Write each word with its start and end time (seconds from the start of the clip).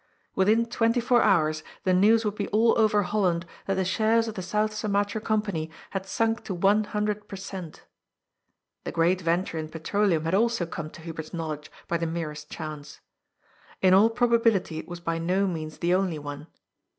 Within 0.33 0.65
twenty 0.65 0.99
four 0.99 1.21
hours 1.21 1.61
the 1.83 1.93
news 1.93 2.25
would 2.25 2.33
be 2.33 2.47
all 2.47 2.73
over 2.75 3.03
Holland 3.03 3.45
that 3.67 3.75
the 3.75 3.85
shares 3.85 4.27
of 4.27 4.33
the 4.33 4.41
South 4.41 4.73
Sumatra 4.73 5.21
Company 5.21 5.69
had 5.91 6.07
sunk 6.07 6.43
to 6.45 6.55
one 6.55 6.85
hundred 6.85 7.27
per 7.27 7.35
cent. 7.35 7.83
The 8.83 8.91
great 8.91 9.21
venture 9.21 9.59
in 9.59 9.69
petroleum 9.69 10.25
had 10.25 10.33
also 10.33 10.65
come 10.65 10.89
to 10.89 11.01
Hubert's 11.01 11.35
knowledge 11.35 11.71
by 11.87 11.97
the 11.97 12.07
merest 12.07 12.49
chance. 12.49 12.99
In 13.79 13.93
all 13.93 14.09
proba 14.09 14.39
bility 14.39 14.79
it 14.79 14.87
was 14.87 14.99
by 14.99 15.19
no 15.19 15.45
means 15.45 15.77
the 15.77 15.93
only 15.93 16.17
one. 16.17 16.47